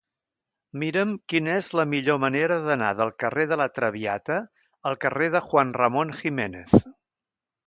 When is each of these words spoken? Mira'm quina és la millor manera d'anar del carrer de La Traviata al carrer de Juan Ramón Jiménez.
Mira'm 0.83 1.11
quina 1.33 1.51
és 1.63 1.67
la 1.79 1.85
millor 1.91 2.17
manera 2.23 2.57
d'anar 2.69 2.89
del 3.01 3.13
carrer 3.25 3.45
de 3.53 3.59
La 3.63 3.69
Traviata 3.75 4.39
al 4.93 4.99
carrer 5.07 5.29
de 5.37 5.45
Juan 5.51 5.77
Ramón 5.83 6.17
Jiménez. 6.25 6.77